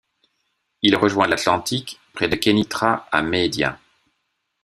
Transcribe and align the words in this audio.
Il 0.81 0.95
rejoint 0.95 1.27
l'Atlantique 1.27 1.99
près 2.13 2.27
de 2.27 2.35
Kénitra 2.35 3.07
à 3.11 3.21
Mehdia. 3.21 3.77